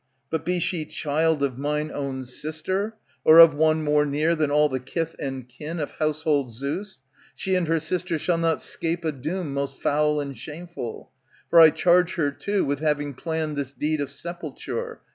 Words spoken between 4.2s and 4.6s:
Than